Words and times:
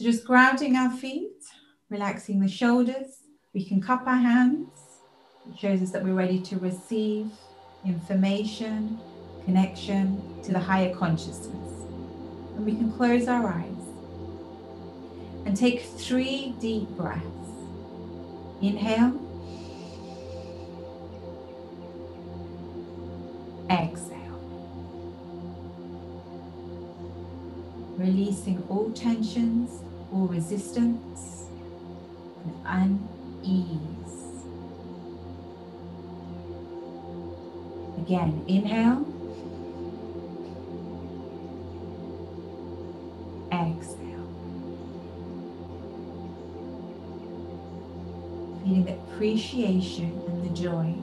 So 0.00 0.06
just 0.06 0.24
grounding 0.24 0.76
our 0.76 0.90
feet, 0.90 1.44
relaxing 1.90 2.40
the 2.40 2.48
shoulders. 2.48 3.18
We 3.52 3.66
can 3.66 3.82
cup 3.82 4.04
our 4.06 4.16
hands. 4.16 4.70
It 5.46 5.58
shows 5.58 5.82
us 5.82 5.90
that 5.90 6.02
we're 6.02 6.14
ready 6.14 6.40
to 6.40 6.56
receive 6.56 7.30
information, 7.84 8.98
connection 9.44 10.42
to 10.42 10.52
the 10.52 10.58
higher 10.58 10.94
consciousness. 10.94 11.84
And 12.56 12.64
we 12.64 12.76
can 12.76 12.90
close 12.90 13.28
our 13.28 13.46
eyes 13.46 13.76
and 15.44 15.54
take 15.54 15.82
three 15.82 16.54
deep 16.58 16.88
breaths. 16.96 17.26
Inhale. 18.62 19.20
Exhale. 23.68 24.16
Releasing 27.98 28.64
all 28.70 28.90
tensions, 28.92 29.82
all 30.12 30.26
resistance, 30.26 31.46
and 32.66 33.08
unease. 33.44 34.00
Again, 37.98 38.44
inhale. 38.48 39.06
Exhale. 43.52 44.26
Feeling 48.62 48.84
the 48.84 48.94
appreciation 48.94 50.22
and 50.26 50.42
the 50.44 50.54
joy 50.60 50.94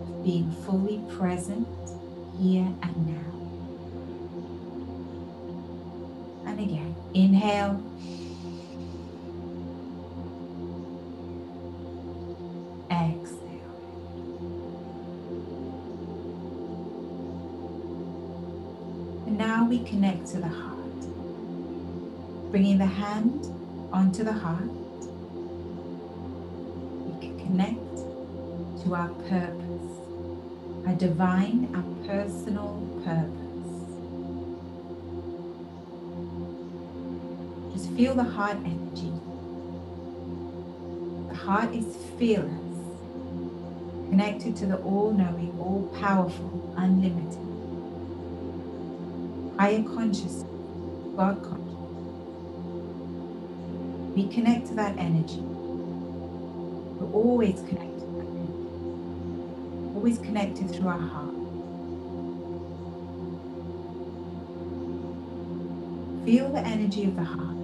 of 0.00 0.24
being 0.24 0.50
fully 0.66 1.00
present 1.16 1.68
here 2.38 2.66
and 2.82 3.06
now. 3.06 3.30
And 6.46 6.58
again, 6.58 6.94
inhale. 7.12 7.82
Connect 19.84 20.26
to 20.28 20.38
the 20.38 20.48
heart, 20.48 21.00
bringing 22.50 22.78
the 22.78 22.86
hand 22.86 23.46
onto 23.92 24.24
the 24.24 24.32
heart. 24.32 24.70
We 27.06 27.20
can 27.20 27.38
connect 27.38 27.96
to 28.84 28.94
our 28.94 29.08
purpose, 29.28 29.90
our 30.86 30.94
divine 30.94 31.68
and 31.74 32.06
personal 32.06 32.80
purpose. 33.04 33.44
Just 37.72 37.90
feel 37.96 38.14
the 38.14 38.24
heart 38.24 38.56
energy. 38.64 39.12
The 41.28 41.34
heart 41.34 41.74
is 41.74 41.96
fearless, 42.18 42.78
connected 44.08 44.56
to 44.56 44.66
the 44.66 44.76
all 44.78 45.12
knowing, 45.12 45.56
all 45.58 45.88
powerful, 46.00 46.74
unlimited, 46.76 47.38
higher 49.64 49.82
consciousness, 49.82 50.44
God 51.16 51.42
consciousness. 51.42 52.10
We 54.14 54.28
connect 54.28 54.66
to 54.66 54.74
that 54.74 54.98
energy. 54.98 55.40
We're 56.84 57.10
always 57.14 57.62
connected 57.62 58.00
to 58.00 58.12
that 58.18 58.28
energy. 58.28 58.76
Always 59.94 60.18
connected 60.18 60.70
through 60.70 60.88
our 60.88 60.98
heart. 61.00 61.34
Feel 66.26 66.52
the 66.52 66.60
energy 66.60 67.04
of 67.04 67.16
the 67.16 67.24
heart. 67.24 67.56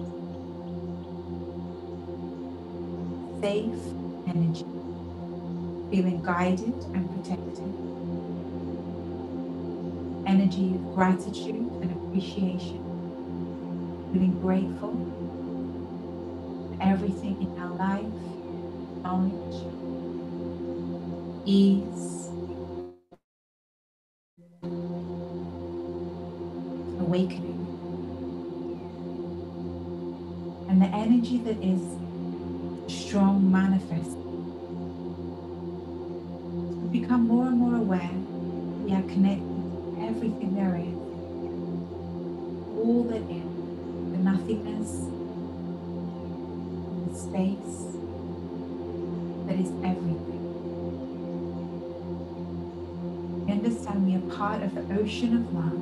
Safe 3.41 3.95
energy. 4.27 4.65
Feeling 5.91 6.23
guided 6.23 6.83
and 6.95 7.11
protected. 7.11 7.90
Energy 10.51 10.75
of 10.75 10.95
gratitude 10.95 11.55
and 11.81 11.91
appreciation. 11.93 12.99
Feeling 14.13 14.39
grateful 14.41 15.23
for 16.59 16.77
everything 16.81 17.41
in 17.41 17.59
our 17.61 17.75
life, 17.75 18.05
knowledge, 19.03 19.83
ease, 21.45 22.29
awakening. 26.85 27.81
And 30.69 30.81
the 30.81 30.87
energy 30.87 31.39
that 31.39 31.57
is 31.63 31.81
strong 32.87 33.51
manifest. 33.51 34.17
Become 36.91 37.27
more 37.27 37.47
and 37.47 37.57
more 37.57 37.75
aware 37.77 38.11
we 38.85 38.93
are 38.93 39.03
connected 39.03 39.50
everything 40.01 40.55
there 40.55 40.75
is, 40.75 40.95
all 42.77 43.03
that 43.03 43.23
is, 43.29 43.51
the 44.11 44.17
nothingness, 44.17 44.91
the 47.07 47.13
space 47.17 47.77
that 49.47 49.57
is 49.59 49.71
everything. 49.83 50.41
We 53.45 53.51
understand 53.51 54.05
we 54.05 54.15
are 54.15 54.35
part 54.35 54.63
of 54.63 54.73
the 54.75 54.81
ocean 54.99 55.35
of 55.35 55.53
love. 55.53 55.81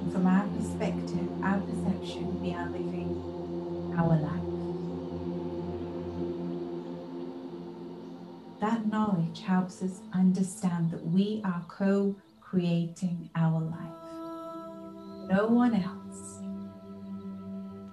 And 0.00 0.12
from 0.12 0.26
our 0.26 0.46
perspective, 0.48 1.28
our 1.42 1.60
perception, 1.60 2.40
we 2.42 2.54
are 2.54 2.68
living 2.68 3.94
our 3.96 4.16
life. 4.16 4.49
That 8.60 8.86
knowledge 8.86 9.40
helps 9.40 9.82
us 9.82 10.00
understand 10.12 10.90
that 10.90 11.02
we 11.02 11.40
are 11.46 11.64
co 11.66 12.14
creating 12.42 13.30
our 13.34 13.58
life. 13.58 15.30
No 15.30 15.46
one 15.46 15.74
else, 15.74 16.40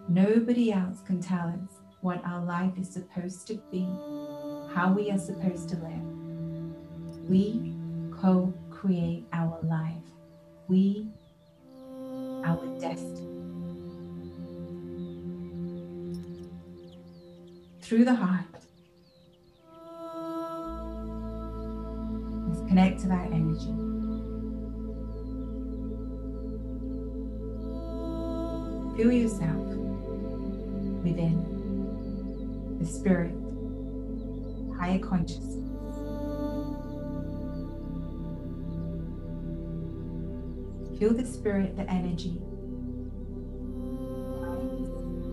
nobody 0.09 0.73
else 0.73 0.99
can 1.05 1.21
tell 1.21 1.47
us 1.47 1.77
what 2.01 2.21
our 2.25 2.43
life 2.43 2.73
is 2.77 2.89
supposed 2.89 3.47
to 3.47 3.53
be, 3.71 3.87
how 4.75 4.93
we 4.93 5.09
are 5.09 5.17
supposed 5.17 5.69
to 5.69 5.77
live. 5.77 7.29
We 7.29 7.73
co 8.11 8.53
create 8.69 9.25
our 9.31 9.57
life. 9.63 10.03
We, 10.67 11.07
our 12.43 12.65
destiny. 12.81 13.25
Through 17.81 18.03
the 18.03 18.15
heart. 18.15 18.56
Connect 22.77 22.99
to 22.99 23.07
that 23.07 23.31
energy. 23.31 23.73
Feel 28.95 29.11
yourself 29.11 29.65
within 31.03 32.77
the 32.79 32.85
spirit, 32.85 33.33
higher 34.77 34.99
consciousness. 34.99 35.55
Feel 40.99 41.13
the 41.15 41.25
spirit, 41.25 41.75
the 41.75 41.89
energy 41.89 42.37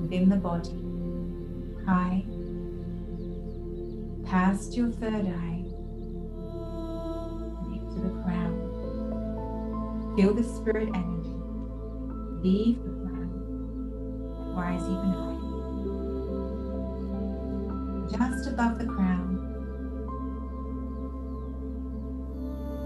within 0.01 0.31
the 0.31 0.37
body, 0.37 0.83
high, 1.85 2.25
past 4.25 4.75
your 4.75 4.91
third 4.91 5.27
eye, 5.27 5.54
Feel 10.17 10.35
the 10.35 10.45
spirit 10.45 10.89
energy. 10.95 11.35
Leave 12.43 12.83
the 12.85 12.91
and 12.91 14.57
rise 14.57 14.83
even 14.83 15.13
higher. 15.13 15.41
Just 18.11 18.49
above 18.49 18.79
the 18.79 18.87
crown, 18.87 19.61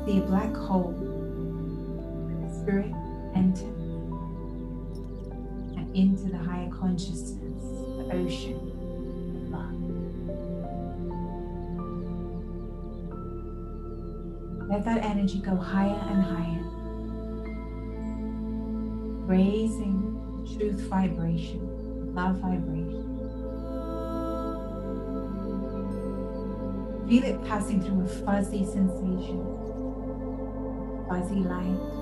see 0.06 0.18
a 0.18 0.22
black 0.22 0.54
hole. 0.54 0.94
The 2.28 2.60
spirit 2.62 2.92
enters 3.36 3.62
and 5.76 5.96
into 5.96 6.30
the 6.30 6.38
higher 6.38 6.70
consciousness, 6.70 7.62
the 7.98 8.10
ocean. 8.12 8.60
Let 14.68 14.84
that 14.84 15.04
energy 15.04 15.40
go 15.40 15.56
higher 15.56 15.98
and 16.10 16.22
higher, 16.22 16.57
raising 19.28 20.46
truth 20.56 20.80
vibration, 20.88 22.14
love 22.14 22.36
vibration. 22.36 23.04
Feel 27.06 27.24
it 27.24 27.44
passing 27.46 27.82
through 27.82 28.04
a 28.04 28.08
fuzzy 28.08 28.64
sensation, 28.64 29.44
fuzzy 31.08 31.40
light. 31.40 31.98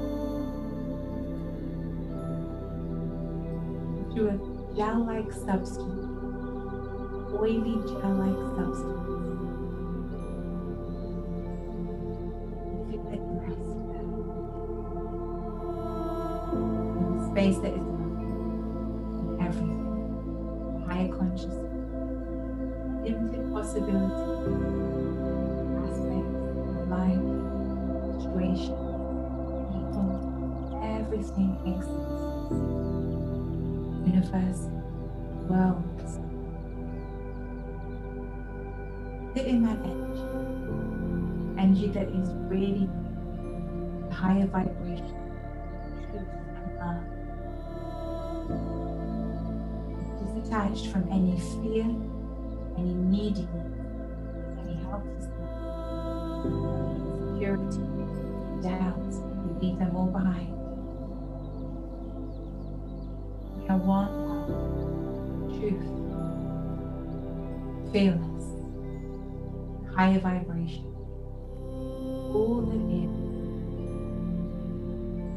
through 4.16 4.30
a 4.30 4.74
gel-like 4.74 5.30
substance, 5.30 6.06
oily 7.34 7.76
gel-like 7.84 8.56
substance. 8.56 9.05
Space 17.36 17.58
that 17.58 17.74
is 17.74 17.86
everything, 19.42 20.84
higher 20.88 21.08
consciousness, 21.08 21.68
infinite 23.04 23.52
possibility, 23.52 24.14
aspects 25.84 26.32
of 26.64 26.88
life, 26.88 27.24
situation, 28.22 28.76
people, 29.68 30.08
everything 30.82 31.52
exists. 31.66 32.56
Universe, 34.08 34.62
worlds. 35.50 36.12
Sit 39.34 39.46
in 39.46 39.62
that 39.62 39.78
energy, 39.84 40.24
energy 41.60 41.88
that 41.88 42.08
is 42.08 42.30
really 42.48 42.88
higher 44.10 44.46
vibration, 44.46 45.12
truth 46.10 46.30
and 46.56 46.78
love. 46.78 47.15
Detached 50.34 50.86
from 50.88 51.08
any 51.10 51.38
fear, 51.38 51.84
any 52.78 52.94
neediness, 52.94 53.72
any 54.60 54.76
helplessness, 54.82 55.50
insecurity, 56.44 57.84
doubts. 58.62 59.16
We 59.44 59.68
leave 59.68 59.78
them 59.78 59.96
all 59.96 60.06
behind. 60.06 60.52
I 63.68 63.74
want 63.74 64.12
truth, 65.58 65.90
fearless, 67.92 68.46
higher 69.92 70.20
vibration, 70.20 70.84
all 72.32 72.62
that 72.62 72.84
is, 72.94 73.10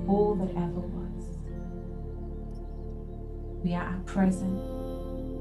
all 0.08 0.36
that 0.36 0.52
ever 0.56 0.80
was. 0.80 0.99
We 3.70 3.76
are 3.76 3.84
at 3.84 4.04
present, 4.08 4.58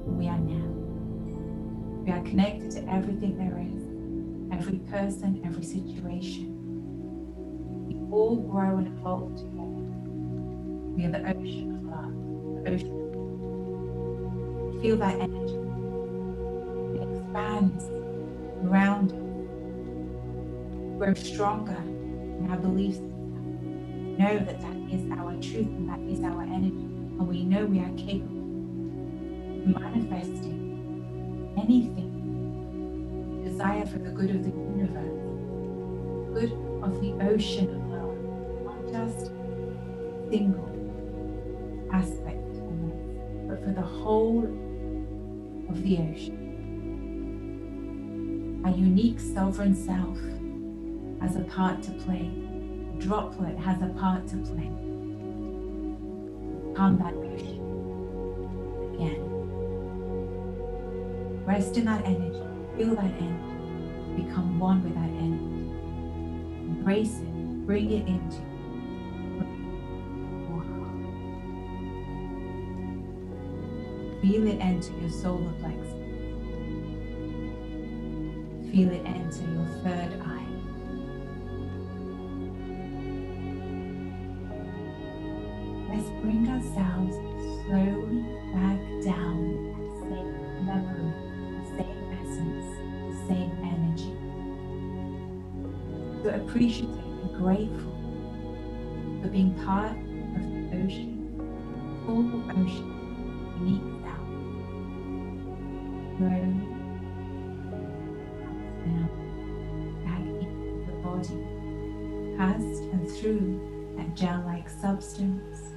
we 0.04 0.28
are 0.28 0.36
now. 0.38 0.68
We 2.04 2.12
are 2.12 2.20
connected 2.24 2.70
to 2.72 2.86
everything 2.86 3.38
there 3.38 3.58
is, 3.58 3.88
every 4.52 4.80
person, 4.80 5.40
every 5.46 5.62
situation. 5.62 6.54
We 7.86 7.94
all 8.14 8.36
grow 8.36 8.76
and 8.76 8.86
evolve 8.88 9.34
together. 9.34 9.80
We 10.94 11.06
are 11.06 11.10
the 11.10 11.26
ocean 11.40 11.72
of 11.78 11.84
love 11.90 12.12
the 12.64 12.70
ocean. 12.70 12.92
Feel 14.82 14.96
that 14.98 15.14
energy. 15.14 15.56
It 17.00 17.08
expands 17.08 17.84
around 18.62 19.12
us. 19.12 19.28
Grow 20.98 21.14
stronger 21.14 21.80
in 21.80 22.46
our 22.50 22.58
beliefs. 22.58 22.98
Know 22.98 24.38
that 24.38 24.60
that 24.60 24.76
is 24.92 25.10
our 25.12 25.32
truth 25.40 25.66
and 25.66 25.88
that 25.88 26.00
is 26.12 26.20
our 26.22 26.42
energy. 26.42 26.87
And 27.18 27.28
we 27.28 27.44
know 27.44 27.66
we 27.66 27.80
are 27.80 27.90
capable 27.96 28.38
of 29.62 29.80
manifesting 29.80 31.54
anything 31.56 33.42
desire 33.44 33.86
for 33.86 33.98
the 33.98 34.10
good 34.10 34.30
of 34.30 34.44
the 34.44 34.50
universe, 34.50 35.18
good 36.32 36.52
of 36.82 37.00
the 37.00 37.12
ocean 37.28 37.68
of 37.74 37.82
love, 37.90 38.16
not 38.64 38.86
just 38.92 39.32
single 40.30 40.68
aspect 41.92 42.38
but 43.48 43.64
for 43.64 43.70
the 43.72 43.80
whole 43.82 44.44
of 45.70 45.82
the 45.82 45.96
ocean. 45.98 46.44
A 48.66 48.70
unique 48.70 49.18
sovereign 49.18 49.74
self 49.74 50.18
has 51.22 51.36
a 51.36 51.44
part 51.44 51.82
to 51.84 51.92
play. 51.92 52.30
Droplet 52.98 53.56
has 53.58 53.80
a 53.80 53.88
part 53.98 54.26
to 54.28 54.36
play. 54.36 54.70
Calm 56.78 56.94
that 56.98 57.12
ocean 57.12 57.58
again. 58.94 59.20
Rest 61.44 61.76
in 61.76 61.84
that 61.86 62.04
energy. 62.04 62.40
Feel 62.76 62.94
that 62.94 63.12
energy. 63.18 64.22
Become 64.22 64.60
one 64.60 64.84
with 64.84 64.94
that 64.94 65.10
energy. 65.10 65.72
Embrace 66.70 67.18
it. 67.18 67.66
Bring 67.66 67.90
it 67.90 68.06
into 68.06 68.36
you. 68.36 68.44
Feel 74.22 74.46
it 74.46 74.60
enter 74.60 74.92
your 75.00 75.10
solar 75.10 75.52
plexus. 75.58 75.94
Feel 78.70 78.90
it 78.92 79.04
enter 79.04 79.44
your 79.52 79.66
third 79.82 80.12
eye. 80.22 80.27
Ourselves 86.58 87.14
slowly 87.66 88.24
back 88.52 88.80
down. 89.04 89.38
That 89.78 89.88
same 90.02 90.30
memory, 90.66 91.10
the 91.54 91.68
same 91.76 92.00
essence, 92.20 92.68
the 93.08 93.16
same 93.28 93.52
energy. 93.62 94.14
So 96.22 96.28
appreciative 96.30 96.98
and 96.98 97.30
grateful 97.36 97.94
for 99.22 99.28
being 99.28 99.54
part 99.64 99.92
of 99.92 99.96
the 100.42 100.82
ocean, 100.82 101.10
full 102.04 102.26
ocean, 102.50 102.88
unique 103.60 103.98
slowly 106.18 106.66
down 108.84 109.08
back 110.04 110.26
into 110.26 110.86
the 110.86 110.92
body, 111.04 111.38
past 112.36 112.82
and 112.92 113.08
through 113.08 113.94
that 113.96 114.16
gel-like 114.16 114.68
substance, 114.68 115.67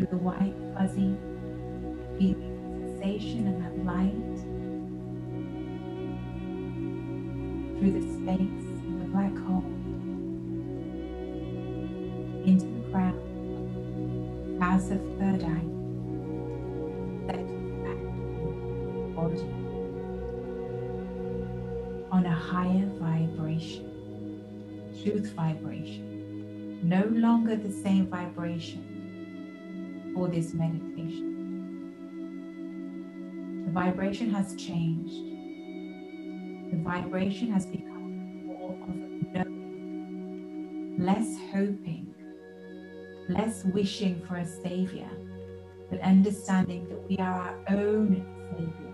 through 0.00 0.18
the 0.18 0.24
white 0.24 0.54
fuzzy 0.74 1.14
feeling 2.18 2.96
sensation 3.02 3.46
and 3.48 3.62
that 3.62 3.76
light, 3.84 4.38
through 7.78 7.92
the 7.92 8.00
space 8.14 8.64
in 8.86 8.98
the 8.98 9.04
black 9.06 9.36
hole, 9.44 9.62
into 12.46 12.64
the 12.64 12.80
ground 12.90 13.20
house 14.62 14.90
of 14.90 15.00
third 15.18 15.44
eye. 15.44 15.66
on 22.10 22.26
a 22.26 22.34
higher 22.34 22.86
vibration, 22.98 24.42
truth 25.02 25.30
vibration, 25.36 26.80
no 26.82 27.04
longer 27.12 27.54
the 27.54 27.70
same 27.70 28.06
vibration 28.06 28.89
for 30.20 30.28
this 30.28 30.52
meditation. 30.52 31.94
The 33.64 33.72
vibration 33.72 34.28
has 34.34 34.54
changed. 34.54 35.14
The 36.72 36.76
vibration 36.82 37.50
has 37.50 37.64
become 37.64 38.44
more 38.44 38.72
of 38.72 38.96
knowing, 39.32 40.96
less 40.98 41.38
hoping, 41.50 42.14
less 43.30 43.64
wishing 43.64 44.20
for 44.28 44.36
a 44.36 44.46
savior, 44.46 45.08
but 45.88 45.98
understanding 46.02 46.86
that 46.90 47.02
we 47.08 47.16
are 47.16 47.40
our 47.40 47.58
own 47.70 48.22
savior, 48.50 48.92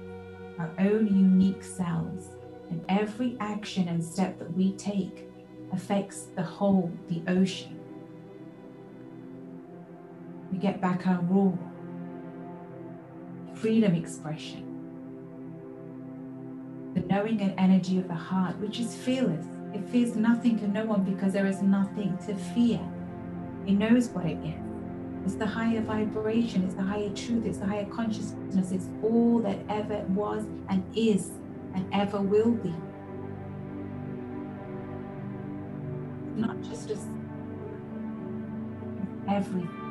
our 0.61 0.73
own 0.79 1.09
unique 1.09 1.65
selves 1.65 2.29
and 2.71 2.85
every 2.89 3.37
action 3.41 3.89
and 3.89 4.05
step 4.05 4.39
that 4.39 4.57
we 4.57 4.75
take 4.75 5.29
affects 5.73 6.29
the 6.37 6.43
whole, 6.45 6.93
the 7.09 7.21
ocean. 7.27 7.76
We 10.57 10.63
get 10.63 10.81
back 10.81 11.07
our 11.07 11.21
raw 11.21 11.53
freedom 13.57 13.95
expression, 13.95 14.65
the 16.95 17.01
knowing 17.01 17.43
and 17.43 17.53
energy 17.59 17.99
of 17.99 18.09
the 18.09 18.15
heart, 18.15 18.57
which 18.57 18.81
is 18.81 18.97
fearless. 18.97 19.45
It 19.75 19.87
fears 19.91 20.17
nothing 20.17 20.59
to 20.61 20.67
no 20.67 20.87
one 20.87 21.05
because 21.05 21.35
there 21.35 21.45
is 21.45 21.61
nothing 21.61 22.17
to 22.27 22.35
fear. 22.55 22.81
It 23.67 23.73
knows 23.73 24.09
what 24.09 24.25
it 24.25 24.39
is. 24.39 24.55
It's 25.27 25.35
the 25.35 25.45
higher 25.45 25.83
vibration, 25.83 26.65
it's 26.65 26.73
the 26.73 26.85
higher 26.85 27.11
truth, 27.11 27.45
it's 27.45 27.59
the 27.59 27.67
higher 27.67 27.85
consciousness, 27.85 28.73
it's 28.73 28.89
all 29.03 29.41
that 29.41 29.59
ever 29.69 30.05
was 30.09 30.47
and 30.71 30.83
is 30.97 31.33
and 31.75 31.87
ever 31.93 32.19
will 32.19 32.53
be. 32.53 32.75
Not 36.35 36.63
just 36.63 36.89
as 36.89 37.07
everything. 39.29 39.86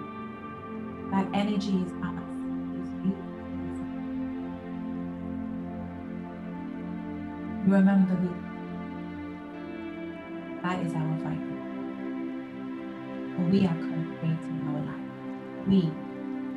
That 1.15 1.27
energy 1.33 1.77
is 1.81 1.91
us. 2.03 2.25
Remember 7.65 8.15
who 8.15 8.29
that 10.61 10.77
is 10.85 10.93
our 10.93 11.15
vibration. 11.23 11.61
We 13.49 13.65
are 13.65 13.75
co-creating 13.75 14.59
our 14.67 14.81
life. 14.81 15.07
We 15.67 15.81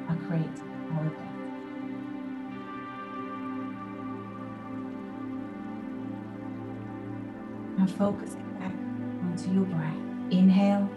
are 0.08 0.18
creating 0.26 0.70
our 0.92 1.04
God. 1.04 1.32
Now 7.78 7.86
focus 7.86 8.32
back 8.58 8.74
onto 9.22 9.48
your 9.52 9.66
breath. 9.66 10.00
Inhale. 10.32 10.88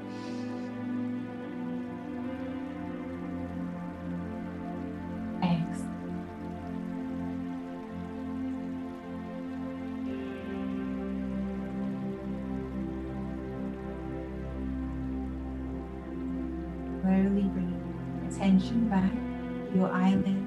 Attention 18.42 18.90
back 18.90 19.14
to 19.72 19.78
your 19.78 19.92
eyelids 19.92 20.41